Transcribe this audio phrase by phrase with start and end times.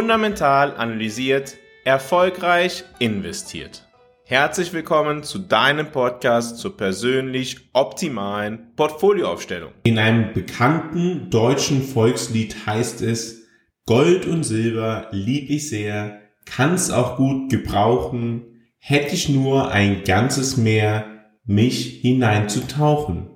[0.00, 3.86] Fundamental analysiert, erfolgreich investiert.
[4.24, 9.72] Herzlich willkommen zu deinem Podcast zur persönlich optimalen Portfolioaufstellung.
[9.82, 13.46] In einem bekannten deutschen Volkslied heißt es,
[13.84, 20.56] Gold und Silber lieb ich sehr, kann's auch gut gebrauchen, hätte ich nur ein ganzes
[20.56, 23.28] Meer, mich hineinzutauchen.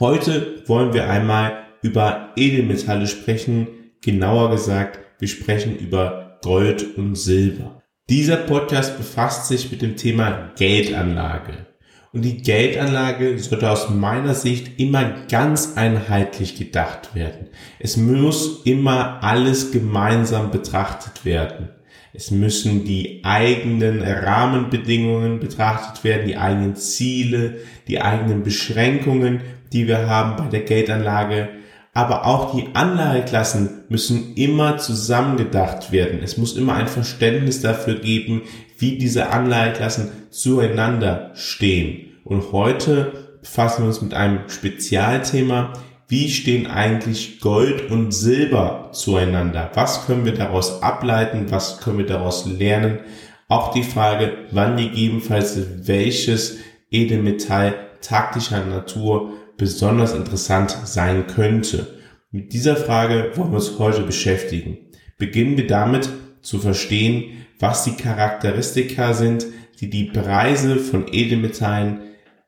[0.00, 3.68] Heute wollen wir einmal über Edelmetalle sprechen,
[4.00, 7.82] genauer gesagt, wir sprechen über Gold und Silber.
[8.08, 11.66] Dieser Podcast befasst sich mit dem Thema Geldanlage.
[12.12, 17.48] Und die Geldanlage sollte aus meiner Sicht immer ganz einheitlich gedacht werden.
[17.78, 21.70] Es muss immer alles gemeinsam betrachtet werden.
[22.12, 27.56] Es müssen die eigenen Rahmenbedingungen betrachtet werden, die eigenen Ziele,
[27.88, 29.40] die eigenen Beschränkungen,
[29.72, 31.48] die wir haben bei der Geldanlage.
[31.96, 36.20] Aber auch die Anlageklassen müssen immer zusammengedacht werden.
[36.22, 38.42] Es muss immer ein Verständnis dafür geben,
[38.76, 42.18] wie diese Anlageklassen zueinander stehen.
[42.22, 45.72] Und heute befassen wir uns mit einem Spezialthema,
[46.06, 49.70] wie stehen eigentlich Gold und Silber zueinander?
[49.72, 51.46] Was können wir daraus ableiten?
[51.48, 52.98] Was können wir daraus lernen?
[53.48, 56.58] Auch die Frage, wann gegebenenfalls welches
[56.90, 61.86] Edelmetall taktischer Natur besonders interessant sein könnte.
[62.30, 64.78] Mit dieser Frage wollen wir uns heute beschäftigen.
[65.18, 66.08] Beginnen wir damit
[66.42, 69.46] zu verstehen, was die Charakteristika sind,
[69.80, 72.00] die die Preise von Edelmetallen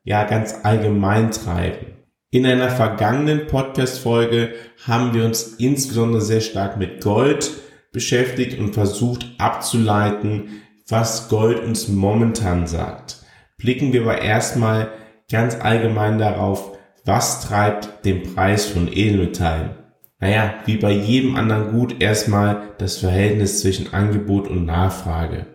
[0.03, 1.87] ja ganz allgemein treiben.
[2.31, 4.53] In einer vergangenen Podcast-Folge
[4.85, 7.51] haben wir uns insbesondere sehr stark mit Gold
[7.91, 13.17] beschäftigt und versucht abzuleiten, was Gold uns momentan sagt.
[13.57, 14.91] Blicken wir aber erstmal
[15.31, 19.71] ganz allgemein darauf, was treibt den Preis von Edelmetallen.
[20.19, 25.47] Naja, wie bei jedem anderen Gut erstmal das Verhältnis zwischen Angebot und Nachfrage.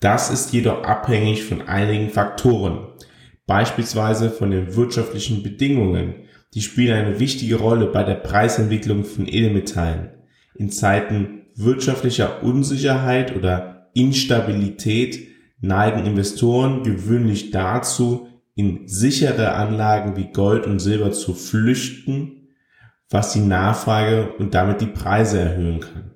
[0.00, 2.88] Das ist jedoch abhängig von einigen Faktoren
[3.46, 6.14] beispielsweise von den wirtschaftlichen Bedingungen.
[6.54, 10.10] Die spielen eine wichtige Rolle bei der Preisentwicklung von Edelmetallen.
[10.54, 15.28] In Zeiten wirtschaftlicher Unsicherheit oder Instabilität
[15.60, 22.48] neigen Investoren gewöhnlich dazu, in sichere Anlagen wie Gold und Silber zu flüchten,
[23.10, 26.12] was die Nachfrage und damit die Preise erhöhen kann.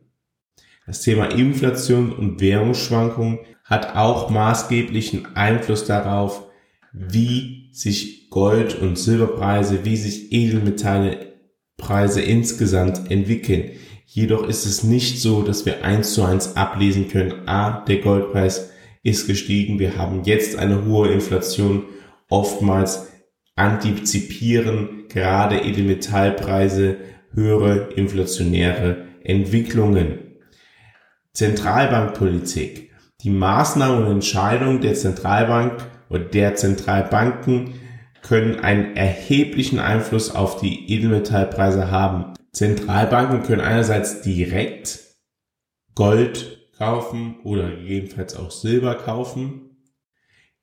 [0.87, 6.49] Das Thema Inflation und Währungsschwankungen hat auch maßgeblichen Einfluss darauf,
[6.93, 13.73] wie sich Gold- und Silberpreise, wie sich Edelmetallepreise insgesamt entwickeln.
[14.07, 18.71] Jedoch ist es nicht so, dass wir eins zu eins ablesen können, ah, der Goldpreis
[19.03, 21.85] ist gestiegen, wir haben jetzt eine hohe Inflation.
[22.31, 23.09] Oftmals
[23.57, 26.97] antizipieren gerade Edelmetallpreise
[27.33, 30.39] höhere inflationäre Entwicklungen.
[31.35, 32.93] Zentralbankpolitik.
[33.23, 37.75] Die Maßnahmen und Entscheidungen der Zentralbank und der Zentralbanken
[38.23, 42.35] können einen erheblichen Einfluss auf die Edelmetallpreise haben.
[42.53, 45.01] Zentralbanken können einerseits direkt
[45.95, 49.70] Gold kaufen oder gegebenenfalls auch Silber kaufen.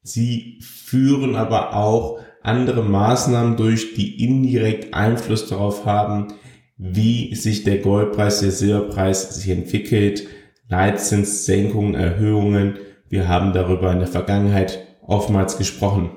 [0.02, 6.34] Sie führen aber auch andere Maßnahmen durch, die indirekt Einfluss darauf haben,
[6.78, 10.28] wie sich der Goldpreis, der Silberpreis sich entwickelt,
[10.70, 12.78] Leitzinssenkungen, Erhöhungen.
[13.10, 16.12] Wir haben darüber in der Vergangenheit oftmals gesprochen.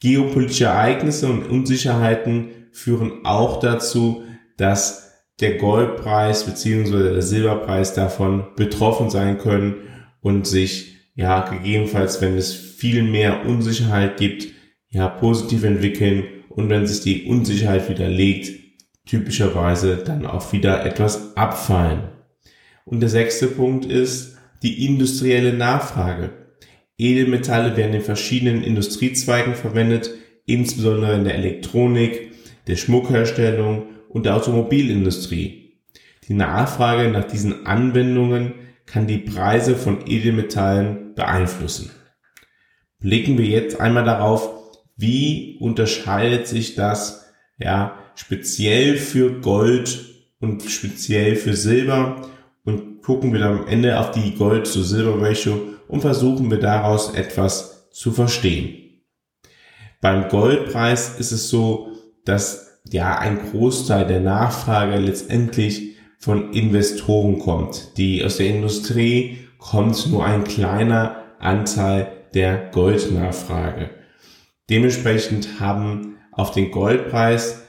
[0.00, 4.22] Geopolitische Ereignisse und Unsicherheiten führen auch dazu,
[4.56, 7.14] dass der Goldpreis bzw.
[7.14, 9.74] der Silberpreis davon betroffen sein können
[10.20, 14.48] und sich ja gegebenenfalls, wenn es viel mehr Unsicherheit gibt,
[14.88, 18.52] ja positiv entwickeln und wenn sich die Unsicherheit widerlegt,
[19.06, 22.04] typischerweise dann auch wieder etwas abfallen.
[22.84, 26.30] Und der sechste Punkt ist die industrielle Nachfrage.
[26.98, 30.10] Edelmetalle werden in verschiedenen Industriezweigen verwendet,
[30.46, 32.32] insbesondere in der Elektronik,
[32.66, 35.80] der Schmuckherstellung und der Automobilindustrie.
[36.28, 38.54] Die Nachfrage nach diesen Anwendungen
[38.92, 41.90] kann die Preise von Edelmetallen beeinflussen.
[43.00, 44.50] Blicken wir jetzt einmal darauf,
[44.96, 50.04] wie unterscheidet sich das ja speziell für Gold
[50.40, 52.28] und speziell für Silber
[52.64, 55.58] und gucken wir dann am Ende auf die Gold zu Silber Ratio
[55.88, 59.00] und versuchen wir daraus etwas zu verstehen.
[60.02, 61.92] Beim Goldpreis ist es so,
[62.26, 65.91] dass ja ein Großteil der Nachfrage letztendlich
[66.22, 67.98] von Investoren kommt.
[67.98, 73.90] Die aus der Industrie kommt nur ein kleiner Anteil der Goldnachfrage.
[74.70, 77.64] Dementsprechend haben auf den Goldpreis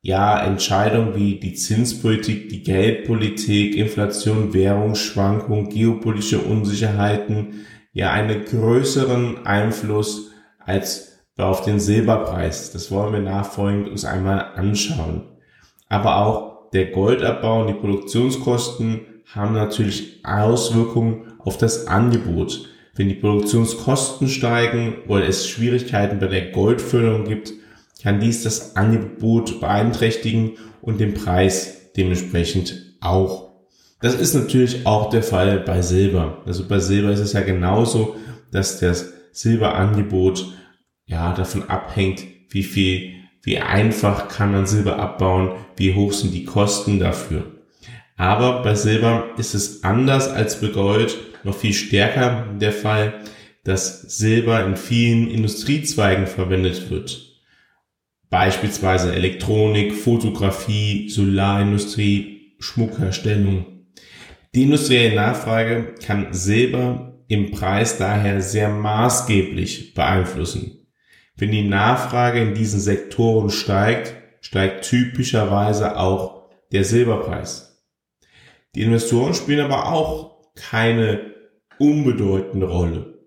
[0.00, 10.30] ja, Entscheidungen wie die Zinspolitik, die Geldpolitik, Inflation, Währungsschwankungen, geopolitische Unsicherheiten ja einen größeren Einfluss
[10.58, 12.72] als auf den Silberpreis.
[12.72, 15.24] Das wollen wir nachfolgend uns einmal anschauen.
[15.90, 19.00] Aber auch der Goldabbau und die Produktionskosten
[19.34, 22.68] haben natürlich Auswirkungen auf das Angebot.
[22.94, 27.52] Wenn die Produktionskosten steigen oder es Schwierigkeiten bei der Goldfüllung gibt,
[28.02, 33.50] kann dies das Angebot beeinträchtigen und den Preis dementsprechend auch.
[34.00, 36.42] Das ist natürlich auch der Fall bei Silber.
[36.46, 38.16] Also bei Silber ist es ja genauso,
[38.50, 40.46] dass das Silberangebot
[41.06, 46.44] ja davon abhängt, wie viel, wie einfach kann man Silber abbauen, wie hoch sind die
[46.44, 47.44] Kosten dafür.
[48.16, 53.14] Aber bei Silber ist es anders als bei Gold noch viel stärker der Fall,
[53.64, 57.30] dass Silber in vielen Industriezweigen verwendet wird
[58.30, 63.66] beispielsweise Elektronik, Fotografie, Solarindustrie, Schmuckherstellung.
[64.54, 70.79] Die industrielle Nachfrage kann Silber im Preis daher sehr maßgeblich beeinflussen.
[71.40, 77.82] Wenn die Nachfrage in diesen Sektoren steigt, steigt typischerweise auch der Silberpreis.
[78.76, 81.34] Die Investoren spielen aber auch keine
[81.78, 83.18] unbedeutende Rolle.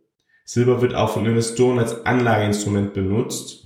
[0.45, 3.63] Silber wird auch von Investoren als Anlageinstrument benutzt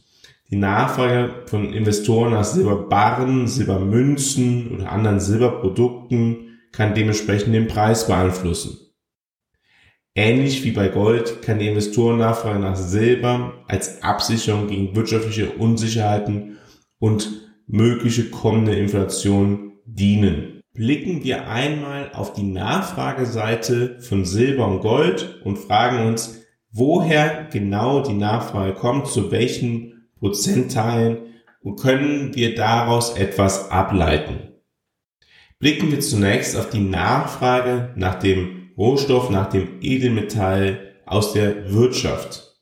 [0.49, 8.86] die Nachfrage von Investoren nach Silberbarren, Silbermünzen oder anderen Silberprodukten kann dementsprechend den Preis beeinflussen.
[10.17, 16.57] Ähnlich wie bei Gold kann die Investorennachfrage nach Silber als Absicherung gegen wirtschaftliche Unsicherheiten
[16.97, 20.61] und mögliche kommende Inflation dienen.
[20.73, 26.41] Blicken wir einmal auf die Nachfrageseite von Silber und Gold und fragen uns,
[26.71, 34.53] woher genau die Nachfrage kommt, zu welchen Prozentteilen und können wir daraus etwas ableiten.
[35.59, 42.55] Blicken wir zunächst auf die Nachfrage nach dem Rohstoff, nach dem Edelmetall aus der Wirtschaft.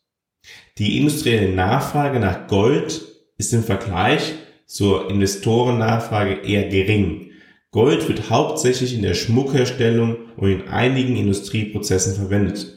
[0.78, 3.02] Die industrielle Nachfrage nach Gold
[3.38, 4.34] ist im Vergleich
[4.66, 7.32] zur Investorennachfrage eher gering.
[7.72, 12.74] Gold wird hauptsächlich in der Schmuckherstellung und in einigen Industrieprozessen verwendet.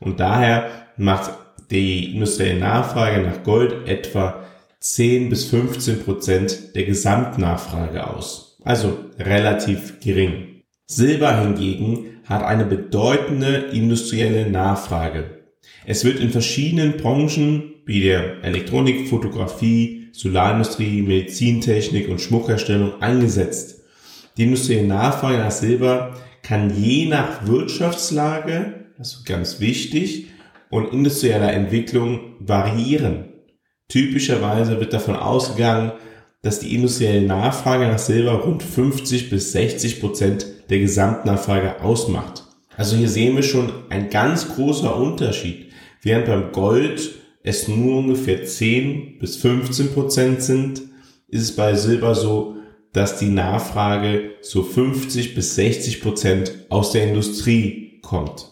[0.00, 1.32] Und daher macht
[1.70, 4.44] die industrielle Nachfrage nach Gold etwa
[4.80, 8.58] 10 bis 15 Prozent der Gesamtnachfrage aus.
[8.64, 10.51] Also relativ gering.
[10.86, 15.42] Silber hingegen hat eine bedeutende industrielle Nachfrage.
[15.86, 23.82] Es wird in verschiedenen Branchen wie der Elektronik, Fotografie, Solarindustrie, Medizintechnik und Schmuckherstellung eingesetzt.
[24.36, 30.28] Die industrielle Nachfrage nach Silber kann je nach Wirtschaftslage, das ist ganz wichtig,
[30.70, 33.32] und industrieller Entwicklung variieren.
[33.88, 35.92] Typischerweise wird davon ausgegangen,
[36.40, 42.44] dass die industrielle Nachfrage nach Silber rund 50 bis 60 Prozent der Gesamtnachfrage ausmacht.
[42.76, 45.70] Also hier sehen wir schon ein ganz großer Unterschied.
[46.00, 47.10] Während beim Gold
[47.42, 50.82] es nur ungefähr 10 bis 15 Prozent sind,
[51.28, 52.56] ist es bei Silber so,
[52.92, 58.48] dass die Nachfrage so 50 bis 60 Prozent aus der Industrie kommt.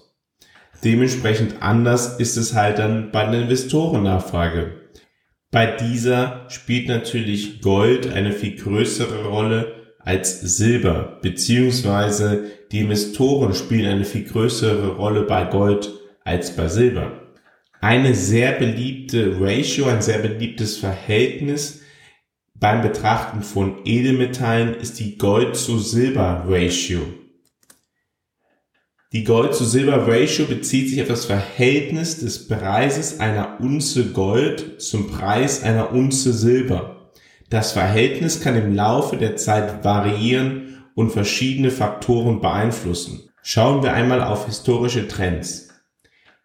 [0.85, 4.73] Dementsprechend anders ist es halt dann bei der Investorennachfrage.
[5.51, 13.91] Bei dieser spielt natürlich Gold eine viel größere Rolle als Silber, beziehungsweise die Investoren spielen
[13.91, 15.93] eine viel größere Rolle bei Gold
[16.25, 17.13] als bei Silber.
[17.81, 21.81] Eine sehr beliebte Ratio, ein sehr beliebtes Verhältnis
[22.55, 27.01] beim Betrachten von Edelmetallen ist die Gold zu Silber Ratio.
[29.13, 35.91] Die Gold-zu-Silber-Ratio bezieht sich auf das Verhältnis des Preises einer Unze Gold zum Preis einer
[35.93, 37.00] Unze Silber.
[37.51, 43.29] Das Verhältnis kann im Laufe der Zeit variieren und verschiedene Faktoren beeinflussen.
[43.43, 45.69] Schauen wir einmal auf historische Trends.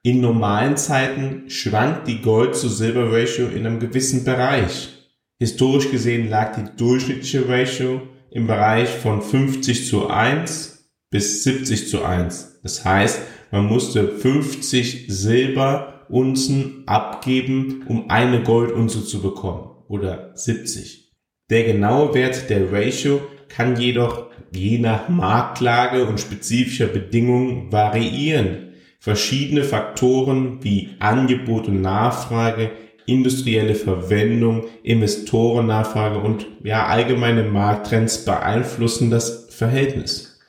[0.02, 4.90] In normalen Zeiten schwankt die Gold-zu-Silber-Ratio in einem gewissen Bereich.
[5.38, 12.04] Historisch gesehen lag die durchschnittliche Ratio im Bereich von 50 zu 1 bis 70 zu
[12.04, 12.62] 1.
[12.64, 13.22] Das heißt,
[13.52, 19.75] man musste 50 Silberunzen abgeben, um eine Goldunze zu bekommen.
[19.88, 21.14] Oder 70.
[21.50, 28.74] Der genaue Wert der Ratio kann jedoch je nach Marktlage und spezifischer Bedingungen variieren.
[29.00, 32.72] Verschiedene Faktoren wie Angebot und Nachfrage,
[33.06, 40.40] industrielle Verwendung, Investorennachfrage und ja, allgemeine Markttrends beeinflussen das Verhältnis.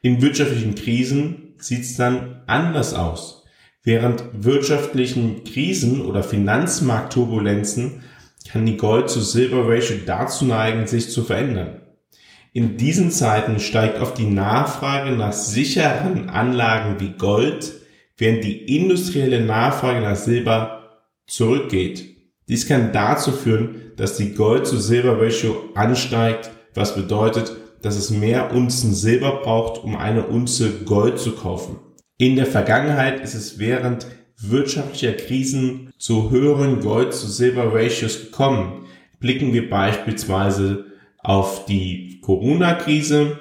[0.00, 3.44] In wirtschaftlichen Krisen sieht es dann anders aus.
[3.82, 8.02] Während wirtschaftlichen Krisen oder Finanzmarktturbulenzen
[8.50, 11.82] kann die Gold-zu-Silber-Ratio dazu neigen, sich zu verändern.
[12.52, 17.72] In diesen Zeiten steigt oft die Nachfrage nach sicheren Anlagen wie Gold,
[18.16, 22.16] während die industrielle Nachfrage nach Silber zurückgeht.
[22.48, 29.40] Dies kann dazu führen, dass die Gold-zu-Silber-Ratio ansteigt, was bedeutet, dass es mehr Unzen Silber
[29.42, 31.78] braucht, um eine Unze Gold zu kaufen.
[32.18, 34.06] In der Vergangenheit ist es während
[34.38, 38.86] wirtschaftlicher Krisen zu höheren Gold-zu-Silber-Ratios gekommen.
[39.18, 40.86] Blicken wir beispielsweise
[41.22, 43.38] auf die Corona-Krise.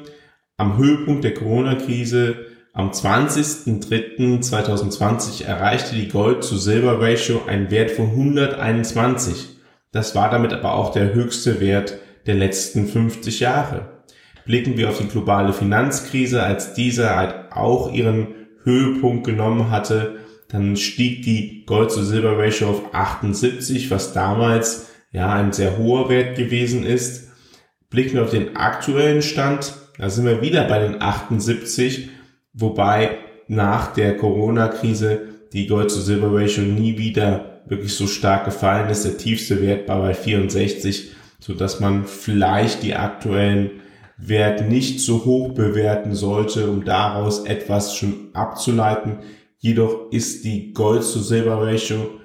[0.58, 2.36] Am Höhepunkt der Corona-Krise
[2.74, 9.56] am 20.03.2020 erreichte die Gold-zu-Silber-Ratio einen Wert von 121.
[9.92, 13.92] Das war damit aber auch der höchste Wert der letzten 50 Jahre.
[14.46, 18.28] Blicken wir auf die globale Finanzkrise, als diese halt auch ihren
[18.64, 20.18] Höhepunkt genommen hatte,
[20.56, 27.30] dann stieg die Gold-zu-Silber-Ratio auf 78, was damals ja ein sehr hoher Wert gewesen ist.
[27.90, 32.10] Blicken wir auf den aktuellen Stand, da sind wir wieder bei den 78,
[32.54, 39.06] wobei nach der Corona-Krise die Gold-zu-Silber-Ratio nie wieder wirklich so stark gefallen ist.
[39.06, 43.72] Der tiefste Wert war bei 64, so dass man vielleicht die aktuellen
[44.18, 49.20] Wert nicht so hoch bewerten sollte, um daraus etwas schon abzuleiten.
[49.60, 52.20] Jedoch ist die Gold-zu-Silber-Ratio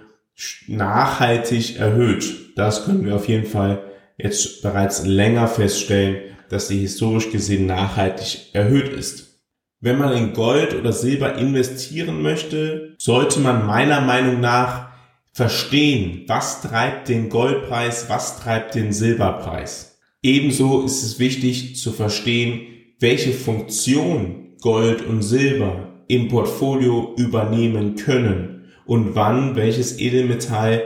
[0.67, 2.57] nachhaltig erhöht.
[2.57, 3.85] Das können wir auf jeden Fall
[4.19, 9.41] jetzt bereits länger feststellen, dass sie historisch gesehen nachhaltig erhöht ist.
[9.81, 14.91] Wenn man in Gold oder Silber investieren möchte, sollte man meiner Meinung nach
[15.33, 19.99] verstehen, was treibt den Goldpreis, was treibt den Silberpreis.
[20.23, 22.67] Ebenso ist es wichtig zu verstehen,
[22.99, 30.83] welche Funktion Gold und Silber im Portfolio übernehmen können und wann welches Edelmetall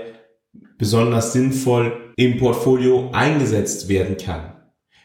[0.77, 4.53] besonders sinnvoll im Portfolio eingesetzt werden kann.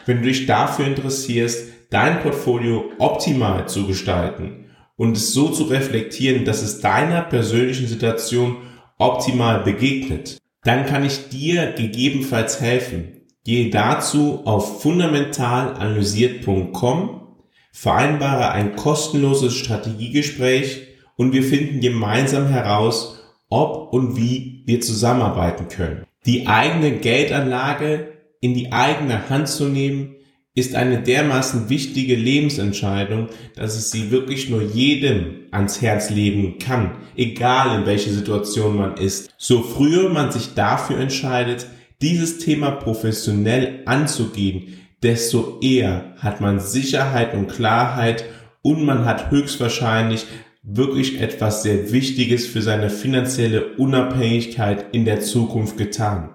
[0.05, 4.65] Wenn du dich dafür interessierst, dein Portfolio optimal zu gestalten
[4.97, 8.57] und es so zu reflektieren, dass es deiner persönlichen Situation
[8.97, 13.21] optimal begegnet, dann kann ich dir gegebenenfalls helfen.
[13.45, 17.28] Gehe dazu auf fundamentalanalysiert.com,
[17.71, 26.05] vereinbare ein kostenloses Strategiegespräch und wir finden gemeinsam heraus, ob und wie wir zusammenarbeiten können.
[26.25, 30.15] Die eigene Geldanlage in die eigene Hand zu nehmen,
[30.55, 36.97] ist eine dermaßen wichtige Lebensentscheidung, dass ich sie wirklich nur jedem ans Herz legen kann,
[37.15, 39.33] egal in welcher Situation man ist.
[39.37, 41.67] So früher man sich dafür entscheidet,
[42.01, 48.25] dieses Thema professionell anzugehen, desto eher hat man Sicherheit und Klarheit
[48.61, 50.25] und man hat höchstwahrscheinlich
[50.63, 56.31] wirklich etwas sehr Wichtiges für seine finanzielle Unabhängigkeit in der Zukunft getan.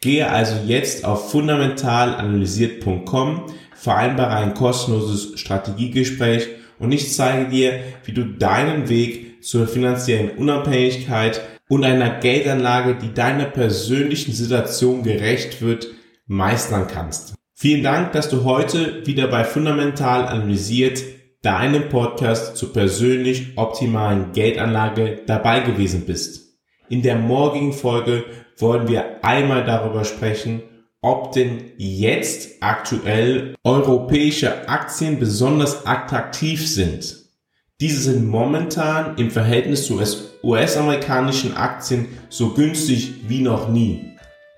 [0.00, 6.46] Gehe also jetzt auf fundamentalanalysiert.com, vereinbare ein kostenloses Strategiegespräch
[6.78, 13.12] und ich zeige dir, wie du deinen Weg zur finanziellen Unabhängigkeit und einer Geldanlage, die
[13.12, 15.88] deiner persönlichen Situation gerecht wird,
[16.26, 17.35] meistern kannst.
[17.58, 21.02] Vielen Dank, dass du heute wieder bei Fundamental Analysiert,
[21.40, 26.58] deinem Podcast zur persönlich optimalen Geldanlage dabei gewesen bist.
[26.90, 28.24] In der morgigen Folge
[28.58, 30.60] wollen wir einmal darüber sprechen,
[31.00, 37.24] ob denn jetzt aktuell europäische Aktien besonders attraktiv sind.
[37.80, 39.98] Diese sind momentan im Verhältnis zu
[40.42, 44.12] US-amerikanischen Aktien so günstig wie noch nie.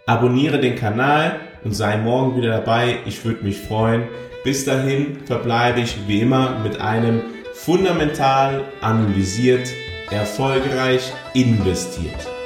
[0.04, 2.98] Abonniere den Kanal und sei morgen wieder dabei.
[3.06, 4.04] Ich würde mich freuen.
[4.44, 7.20] Bis dahin verbleibe ich wie immer mit einem
[7.54, 9.68] fundamental analysiert,
[10.10, 12.37] erfolgreich investiert.